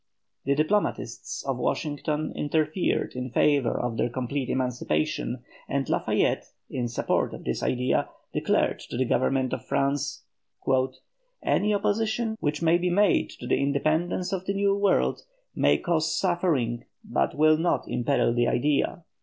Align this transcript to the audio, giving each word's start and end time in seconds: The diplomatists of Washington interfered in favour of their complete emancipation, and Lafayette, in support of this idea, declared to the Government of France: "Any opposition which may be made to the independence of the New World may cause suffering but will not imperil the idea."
The 0.45 0.55
diplomatists 0.55 1.45
of 1.45 1.59
Washington 1.59 2.33
interfered 2.35 3.13
in 3.13 3.29
favour 3.29 3.79
of 3.79 3.97
their 3.97 4.09
complete 4.09 4.49
emancipation, 4.49 5.43
and 5.69 5.87
Lafayette, 5.87 6.45
in 6.71 6.87
support 6.87 7.35
of 7.35 7.43
this 7.43 7.61
idea, 7.61 8.09
declared 8.33 8.79
to 8.89 8.97
the 8.97 9.05
Government 9.05 9.53
of 9.53 9.63
France: 9.63 10.23
"Any 11.43 11.71
opposition 11.71 12.35
which 12.39 12.63
may 12.63 12.79
be 12.79 12.89
made 12.89 13.29
to 13.39 13.45
the 13.45 13.57
independence 13.61 14.33
of 14.33 14.45
the 14.45 14.55
New 14.55 14.75
World 14.75 15.21
may 15.53 15.77
cause 15.77 16.17
suffering 16.17 16.85
but 17.03 17.35
will 17.37 17.57
not 17.57 17.87
imperil 17.87 18.33
the 18.33 18.47
idea." 18.47 19.03